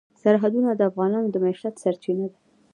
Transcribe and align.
سرحدونه 0.21 0.69
د 0.75 0.81
افغانانو 0.89 1.27
د 1.31 1.35
معیشت 1.43 1.73
سرچینه 1.83 2.25
ده. 2.31 2.37